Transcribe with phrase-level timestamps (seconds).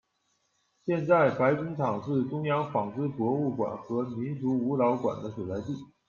[0.83, 5.75] 现在白工厂是中央纺织博物馆和民俗舞蹈馆的所在地。